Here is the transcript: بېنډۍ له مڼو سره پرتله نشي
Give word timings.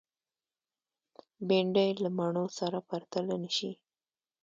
بېنډۍ 1.47 1.89
له 2.03 2.09
مڼو 2.17 2.45
سره 2.59 2.79
پرتله 2.89 3.35
نشي 3.43 3.71